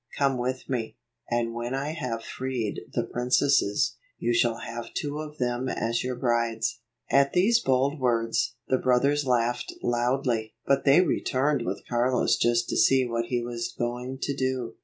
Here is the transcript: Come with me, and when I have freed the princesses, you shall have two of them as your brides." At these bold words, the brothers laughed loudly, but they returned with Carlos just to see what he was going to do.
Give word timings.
Come 0.17 0.39
with 0.39 0.67
me, 0.67 0.97
and 1.29 1.53
when 1.53 1.75
I 1.75 1.89
have 1.91 2.23
freed 2.23 2.81
the 2.93 3.03
princesses, 3.03 3.97
you 4.17 4.33
shall 4.33 4.55
have 4.57 4.95
two 4.95 5.19
of 5.19 5.37
them 5.37 5.69
as 5.69 6.03
your 6.03 6.15
brides." 6.15 6.81
At 7.11 7.33
these 7.33 7.59
bold 7.59 7.99
words, 7.99 8.55
the 8.67 8.79
brothers 8.79 9.27
laughed 9.27 9.71
loudly, 9.83 10.55
but 10.65 10.85
they 10.85 11.01
returned 11.01 11.61
with 11.67 11.85
Carlos 11.87 12.35
just 12.35 12.67
to 12.69 12.77
see 12.77 13.05
what 13.05 13.25
he 13.25 13.43
was 13.43 13.75
going 13.77 14.17
to 14.23 14.35
do. 14.35 14.73